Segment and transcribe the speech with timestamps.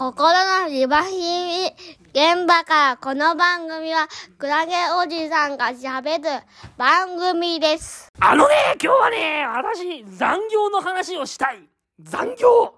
[0.00, 0.32] 心
[0.62, 1.66] のリバヒミ
[2.14, 6.42] 現場からこの番組はクラゲおじさんが喋る
[6.78, 8.08] 番組です。
[8.18, 11.68] あのね、今日はね、私、残業の話をしたい。
[12.00, 12.72] 残業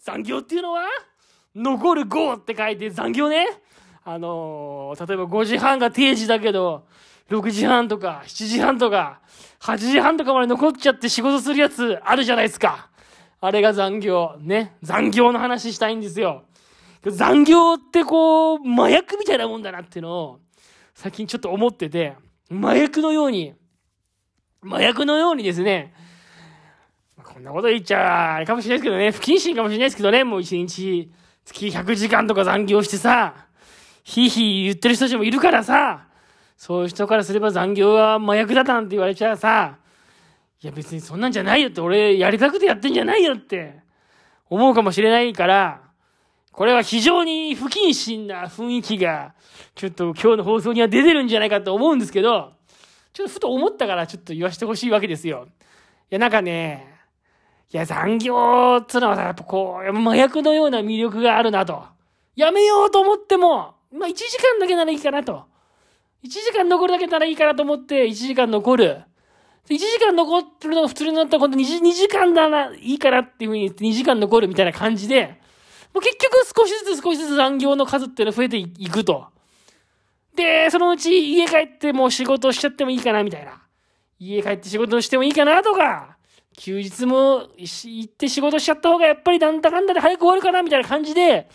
[0.00, 0.84] 残業っていうのは、
[1.54, 3.48] 残る5って書いて残業ね。
[4.02, 6.86] あのー例えば5時半が定時だけど、
[7.28, 9.20] 6時半とか7時半とか、
[9.60, 12.88] 8時半とかまで残っちゃって仕事するやつあるじゃないですか。
[13.42, 14.36] あれが残業。
[14.40, 14.74] ね。
[14.82, 16.44] 残業の話したいんですよ。
[17.10, 20.40] 残業ってこう、麻薬みたいなもんだなっていうのを、
[20.94, 22.14] 最近ちょっと思ってて、
[22.50, 23.54] 麻薬のように、
[24.64, 25.94] 麻薬のようにですね、
[27.22, 31.10] こんなこと言っちゃあれかもしれないですけどね、不謹慎かもしれないですけどね、もう一日、
[31.44, 33.34] 月100時間とか残業してさ、
[34.04, 36.06] ひいひい言ってる人たちもいるからさ、
[36.56, 39.78] そういう人からすれば残業は麻薬だなんて言われちゃうさ、
[40.62, 43.80] いや別にそんなんじゃないよって、俺やりたくてやってんじゃないよって、
[44.48, 45.80] 思うかもしれないから、
[46.52, 49.34] これは非常に不謹慎な雰囲気が、
[49.74, 52.52] ちょっと今日の放送には出てるんじゃないかと思うんですけど、
[53.14, 55.46] ちょっとふと思ったからちょっと言わせてほしいわけですよ。
[55.48, 55.50] い
[56.10, 56.92] や、なんかね、
[57.72, 61.84] いや、残業っつうのはさ、やっぱこう、麻薬のような魅力があるなと。
[62.36, 65.44] やめようと思っても、まあ1時間だけならいいかなと。
[66.22, 69.02] 1時間残るだけならいいかなと思って、1時間残る。
[69.70, 75.40] 1時間残ってるのが普通になったら今度 2, 2時間だな、いいからっていう風に言って2時間残るみたいな感じで、
[75.92, 79.26] もう結局少しずつ少しずつ残業の数っていうのは増えていくと。
[80.34, 83.62] で、そのうち家帰ってもう仕事しちゃってもいいかなみたいな。
[84.18, 86.16] 家帰って仕事してもいいかなとか、
[86.56, 91.48] 休日も行って仕事しちゃった方がやっぱりなんだかんだで早く終わるかなみたいな感じで、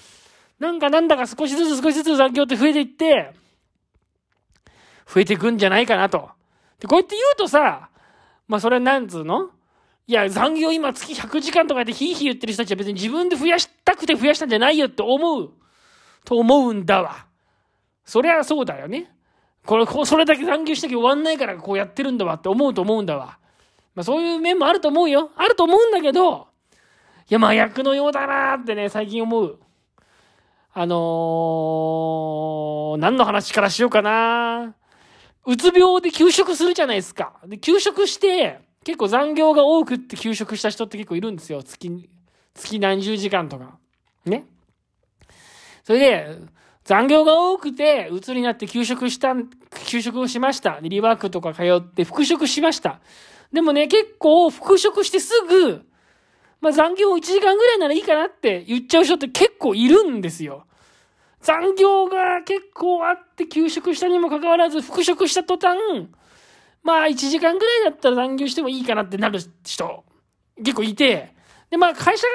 [0.60, 3.34] なんかなんだか少しずつ少しずつ残業って増えていって、
[5.12, 6.30] 増えていくんじゃないかなと。
[6.80, 7.90] で、こうやって言うとさ、
[8.48, 9.50] まあそれはなんつうの？
[10.10, 15.52] いや、残業今月100時間とかでヒーヒー言ってる人たちは別に自分で増やしたくて増やしたんじゃないよって思う、
[16.24, 17.26] と思うんだわ。
[18.06, 19.12] そりゃそうだよね。
[19.66, 23.38] これ、こうそれだけ残業しなきゃ終わんないからこうやってるんだわって思うと思うんだわ。
[23.96, 25.30] まあそういう面もあると思うよ。
[25.36, 26.48] あると思うんだけど、
[27.30, 29.60] いや、麻薬のようだなーってね、最近思う。
[30.74, 34.74] あのー、何の話からしようかな
[35.46, 37.34] うつ病で休職するじゃないですか。
[37.46, 41.62] で、休職して、結構残業が多くって休職した人って結構いるんですよ。
[41.62, 42.10] 月、
[42.54, 43.78] 月何十時間とか。
[44.26, 44.46] ね。
[45.84, 46.38] それで、
[46.86, 49.36] 残業が多くて、鬱になって休職した、
[49.88, 50.80] 休職をしました。
[50.82, 53.02] リワークとか通って復職しました。
[53.52, 55.86] でもね、結構復職してすぐ、
[56.62, 60.66] まあ残業1時間ぐらいならいいかなって言っちゃう人って結構いるんですよ。
[61.42, 65.78] 残業が結構あって休職したにもかかわらず復職した途端、
[66.88, 70.06] まあ1時間ぐらいだったら残業してもいいかなってなる人
[70.56, 71.34] 結構いて、
[71.70, 72.26] でまあ会社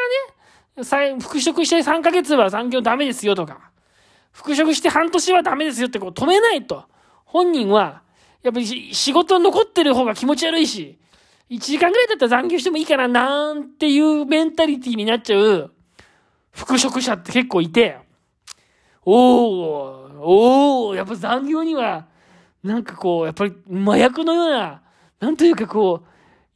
[0.77, 3.71] がね、復職して3ヶ月は残業ダメですよとか、
[4.31, 6.85] 復職して半年はダメですよってこう止めないと、
[7.25, 8.03] 本人は、
[8.43, 10.99] やっぱり仕事残ってる方が気持ち悪いし、
[11.49, 15.73] 1時間ぐらいだったら残業してもいいかな、なんていうメンタリティになっちゃう
[16.51, 17.97] 復職者って結構いて、
[19.07, 22.12] おー、おー、やっぱ残業には、
[22.63, 24.83] なんかこう、やっぱり麻薬のような、
[25.21, 26.03] なんというかこ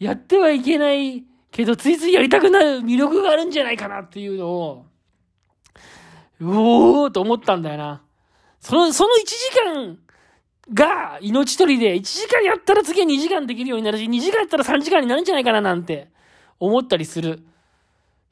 [0.00, 4.86] う、やってはいけないけど、ついついやりたくなる魅力があるんじゃないかなっていうのを、
[6.40, 8.02] うおーと思ったんだよな。
[8.60, 9.98] その、その1時間
[10.74, 16.08] が命取りで、1時間やったら次は2時間できるようになるし、2時間やったら3時間になるんじゃないかななんて
[16.60, 17.40] 思ったりする。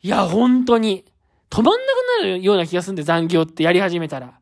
[0.02, 1.04] いや、本当に。
[1.50, 1.86] 止まんな
[2.20, 4.26] くなるような気がするんで、残業ってやり始めたら。
[4.26, 4.34] やっ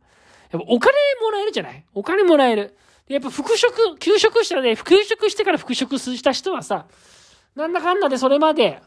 [0.50, 1.84] ぱお金もらえるじゃない？
[1.94, 2.74] お金もらえる。
[3.08, 6.86] でやっぱ復職、休職したらね、復職してから復職した人はさ、
[7.54, 8.80] なんだかんだでそれまで、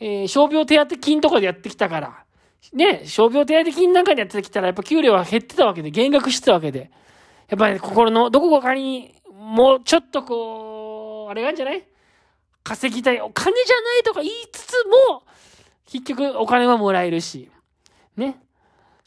[0.00, 2.24] えー傷病手当金とかでやってきたから、
[2.72, 6.90] ね、傷病手当金なんかでやってきたら、やっぱ給料は減ってたわけで、減額してたわけで。
[7.48, 11.84] やっぱり、ね、心のどこかに、もうちょっとこう、あれがあるんじゃない？
[12.62, 13.20] 稼ぎたい。
[13.20, 14.72] お金じゃないとか言いつつ
[15.08, 15.22] も、
[15.86, 17.50] 結局お金はもらえるし。
[18.16, 18.40] ね。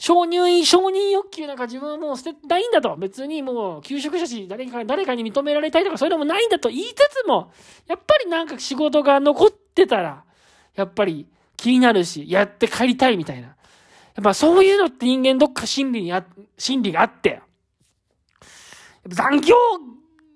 [0.02, 2.96] 承認、承認欲求なんか自分はもう捨てないんだと。
[2.96, 7.52] 別にもう、休職者し、誰か、誰かに認められたいとかそういうのもないんだと言いつつも、
[7.88, 10.24] やっぱりなんか仕事が残ってたら、
[10.74, 13.50] やっぱり気になるし、やって帰りたいみたいな。
[13.50, 13.54] や
[14.22, 16.26] っぱそういうのって人間どっか心理にあ、
[16.58, 17.40] 心理があって、
[19.06, 19.56] 残業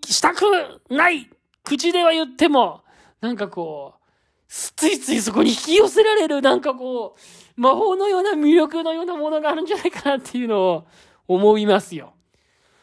[0.05, 0.43] したく
[0.91, 1.27] ない
[1.63, 2.81] 口では言っても、
[3.19, 4.04] なんかこう、
[4.47, 10.87] ついついそこに引き寄せられる、なんかこう、魔法のような魅力のようなものがあるんじゃないかなっていうのを
[11.27, 12.13] 思いますよ。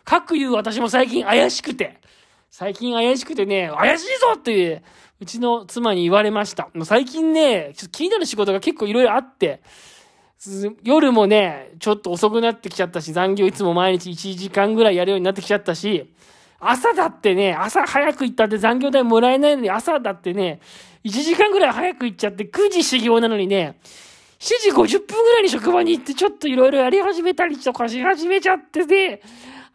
[0.05, 2.01] かくいう私も最近怪しくて、
[2.51, 4.83] 最近怪しくてね、怪しいぞってい、う
[5.23, 6.69] うちの妻に言われました。
[6.75, 9.63] もう最近ね、ちょっと気になる仕事が結構いろいろあって、
[10.83, 16.13] 夜もね、ちょっと遅くなってきちゃったし、残業いつも毎日1時間ぐらいやるようになってきちゃったし、
[16.59, 20.61] 朝だってね、朝早く行ったって残業代もらえないのに、朝だってね、
[21.05, 23.79] 1時間ぐらい早く行っちゃって、9時修行なのにね、
[24.39, 29.21] 7時50分ぐらいに職場に行ってちょっといろいろやり始めたりとかし始めちゃってね、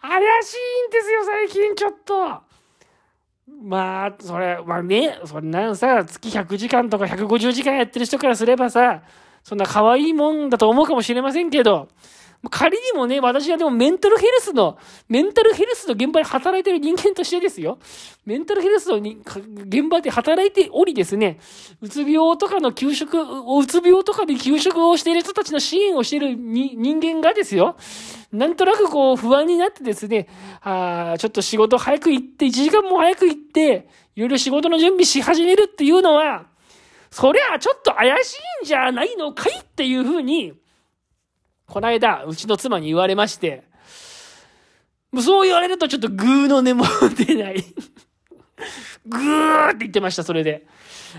[0.01, 2.47] 怪しいんですよ、最近ちょっと。
[3.63, 9.03] まあ、それ、まあね、そんなんさ、月100時間とか150時間やってる人からすればさ、
[9.43, 11.87] そんな可愛いもんだと思うかもしれませんけど、
[12.51, 14.77] 仮にもね、私はでもメンタルヘルスの、
[15.09, 17.79] メンタルヘルスの現場で働いてる人間としてですよ。
[18.25, 21.39] メンタルヘルスの現場で働いておりですね、
[21.81, 27.75] うつ病とかの休職、うつ病とかで休職をしている人たちの支援をしている人間がですよ、
[28.31, 30.27] なんとなくこう不安になってですね、
[30.61, 36.45] あちょっと仕事早く行って、1時間も早く行って、いろいろ仕事の準備し始めるっていうのは、
[37.09, 40.53] そりゃちょっと怪しいんじゃないのかいっていうふうに、
[41.67, 43.63] この間、うちの妻に言われまして、
[45.11, 46.85] もうそう言われるとちょっとグーの根も
[47.15, 47.63] 出ない。
[49.05, 50.65] グーって言ってました、それで。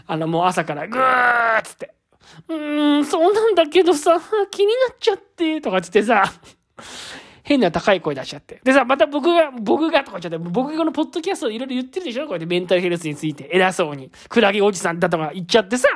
[0.06, 1.94] あの、もう朝からグーっつって。
[2.48, 6.32] うーん、そうなんだけどさ、気になっちゃって、とかつってさ、
[7.48, 8.60] 変な高い声出しちゃって。
[8.62, 12.24] でさ、また僕が、僕がとか言っちゃって、僕がこのポッドキャストいろいろ言ってるでしょ？
[12.24, 14.10] こうやってメンタルヘルスについて偉そうに。
[14.28, 15.88] クラゲおじさんだとか言っちゃってさ、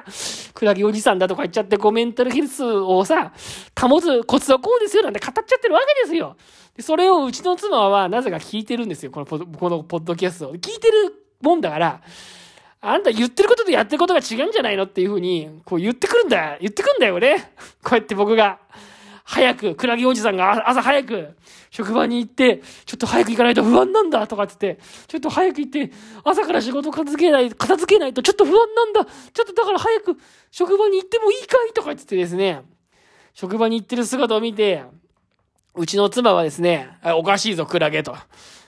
[0.54, 3.34] クラゲおじさんだとか言っちゃって、こうメンタルヘルスをさ、
[3.78, 6.38] 保つコツはこうですよなんて語っちゃってるわけですよ。
[6.74, 9.10] で、それをうちの妻はなぜか聞いてるんですよ。
[9.10, 10.54] このポこのポッドキャストを。
[10.54, 11.12] 聞いてる
[11.42, 12.00] もんだから、
[12.80, 14.84] あんた言ってることとやってることが違うんじゃないの？
[14.84, 16.56] っていうふうに、こう言ってくるんだ。
[16.60, 17.52] 言ってくんだよね。
[17.84, 18.58] こうやって僕が。
[19.24, 21.36] 早く、クラゲおじさんが朝早く、
[21.70, 25.92] 職場に行って、ちょっと早く行かないと不安なんだとかって言って、ちょっと早く行って、
[26.24, 29.10] 朝から仕事片付けない、片付けないとちょっと不安なんだちょ
[29.44, 30.16] っとだから早く
[30.50, 32.62] 職場に行ってもいいかいとか言ってですね、
[33.34, 34.84] 職場に行ってる姿を見て、
[35.74, 38.14] うちの妻はですね、おかしいぞ、クラゲと。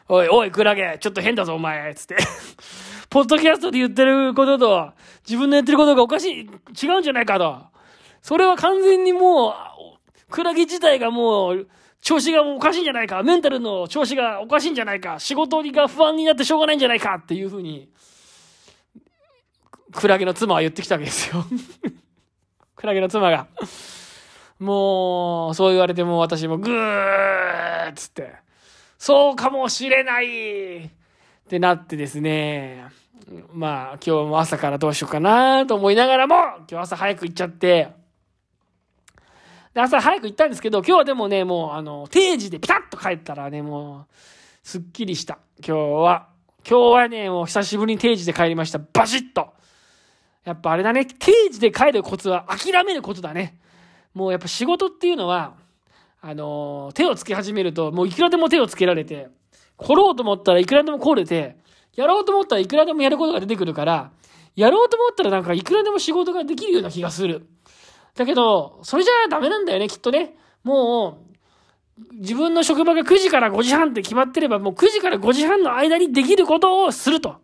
[0.08, 2.16] おい、おい、クラゲ、ちょっと変だぞ、お前、つって。
[3.10, 4.92] ポッドキャストで言ってることと、
[5.26, 6.50] 自分のやってることがおかしい、
[6.82, 7.58] 違うんじゃないかと。
[8.22, 9.54] それは完全にもう、
[10.30, 11.68] クラゲ自体がもう、
[12.00, 17.88] 調子がおかしいんじゃないか、メンタルの調子がおかしいんじゃないか、仕事が不安になってしょうがないんじゃないかっていうふうに、
[19.92, 21.44] クラゲの妻は言ってきたわけですよ。
[22.76, 23.46] クラゲの妻が。
[24.58, 28.34] もう、そう言われても私もぐーっつって、
[28.98, 30.90] そうかもしれないっ
[31.48, 32.84] てなってですね、
[33.52, 36.34] まあ今日も朝からどうしようかなと思いながらも、
[36.70, 38.03] 今日朝早く行っちゃって、
[39.74, 44.14] で、朝早く行ったんですけど、今日はでもね、もう、あの、定時でピタッと帰ったらね、もう、
[44.62, 45.38] すっきりした。
[45.58, 46.28] 今日は。
[46.66, 48.78] 今日はね、もう久しぶりに定時で帰りました。
[48.78, 49.52] バシッと。
[50.44, 53.58] やっぱあれだね、定時で帰るコツは諦めることだね。
[54.14, 55.54] もうやっぱ仕事っていうのは、
[56.20, 59.28] あの手をつけ始めると、もういくらでも手をつけられて、
[59.76, 61.56] 来ろうと思ったらいくらでも来れて、
[61.96, 64.10] やろうと思ったらいくらでもやることが出てくるから、
[64.56, 67.46] やろうと思ったらなんかいくらでも仕事ができるような気がする。
[68.16, 70.34] だけど、それじゃダメなんだよね、きっとね。
[70.62, 77.36] もう、自分の職場が9時から5時半って決まってれば、もう9時から5時半の間にできることをすると。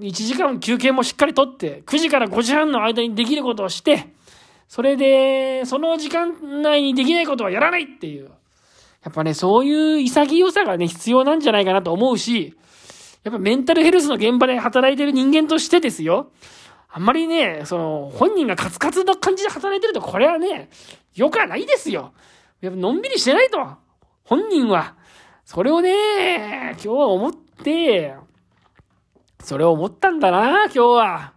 [0.00, 4.12] 1時間休憩もしっかりとって、9時から5時半の間にできることをして、
[4.68, 8.30] それで、その時間内にできないことはやらないっていう。
[9.04, 12.54] やっぱね、そういう潔さがね、必要なんじゃないかなと思うし、
[13.22, 16.30] やっぱメンタルヘルスの現場で働いてる人間としてですよ。
[16.96, 20.70] あんまりね、その、本人がカツカツな感じで働いてると、これはね、
[21.16, 22.12] 良くはないですよ。
[22.60, 23.58] やっぱのんびりしてないと。
[24.22, 24.94] 本人は。
[25.44, 28.14] それをね、今日は思って、
[29.40, 31.32] それを思ったんだな、今日は。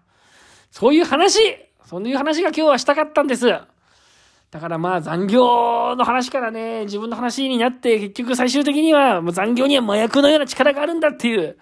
[0.70, 1.40] そういう話、
[1.86, 3.48] そういう話が今日はしたかったんです。
[3.48, 11.58] だからまあ残業の話からね、自分の話になって、結局最終的にはもう残業には麻薬のような力があるんだっていう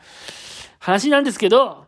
[0.79, 1.85] 話なんですけど、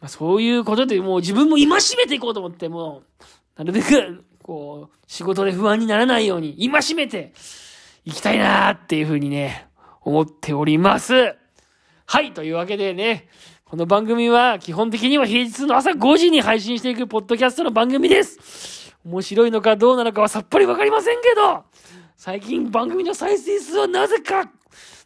[0.00, 3.22] まあ、そういうことでもう自分も戒めていこうと思って、もう、
[3.56, 7.32] なるべく、こう、仕事で不安にならないように、戒めて、
[8.04, 9.66] いきたいなーっていうふうにね、
[10.00, 11.34] 思っております。
[12.06, 13.28] はい、というわけでね、
[13.66, 18.96] この番組は基本的には平日の朝5時に配信していくポッドキャストの番組です。
[19.04, 21.64] 面白いのかどうなのかはさっぱりわかりませんけど、
[22.16, 24.50] 最近番組の再生数はなぜか、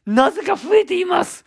[0.07, 1.45] なぜか増えています。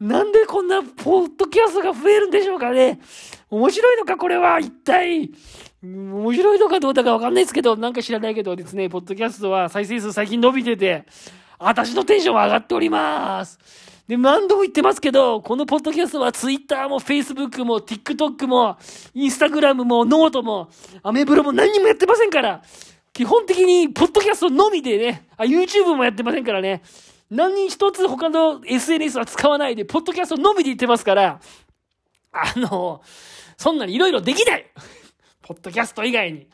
[0.00, 3.00] なんでこんなポッドキャストが増えるんでしょうかね
[3.48, 5.30] 面白いのかこれは一体。
[5.82, 11.04] 面白いのかどうだかわかんないですけど、なんか知らないけどですね、ポッドキャストは再生数最近伸びてて、
[11.58, 13.58] 私のテンションは上がっております。
[14.08, 18.76] で、何度も言ってますけど、このポッドキャストは Twitter も Facebook も TikTok も
[19.14, 20.70] Instagram もノートも
[21.02, 22.62] アメブロも何にもやってませんから、
[23.12, 26.82] 基本的に、ポッドキャストのみでね、あ、YouTube もやってませんからね、
[27.30, 31.40] 何一つ他の SNS は使わないで、ポッドキャストのみで言ってますから、
[32.32, 33.02] あの、
[33.56, 34.66] そんなにいろいろできない
[35.42, 36.48] ポッドキャスト以外に。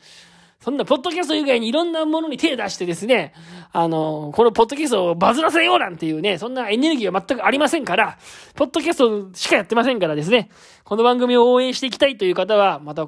[0.59, 3.33] そんな、ポッドキャスト以外にいろんなものに手を出してですね、
[3.73, 8.17] あの、このポッドキャストをバズらせようなんていうね、そんなエネルギーは全くありませんから、
[8.55, 10.49] ポッドキャストしかやってませんからですね、
[10.85, 13.07] この番組を応援していきたいという方は、また、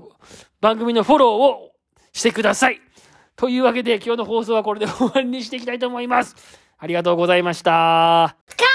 [0.59, 1.71] 番組のフォローを
[2.11, 2.81] してください。
[3.37, 6.35] というわけで、今日の放送はこれで終わりにしていきたいと思います。
[6.77, 8.74] ありがとうございました。